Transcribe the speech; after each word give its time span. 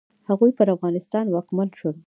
هغوی 0.29 0.51
پر 0.57 0.67
افغانستان 0.75 1.25
واکمن 1.27 1.69
شول. 1.79 1.95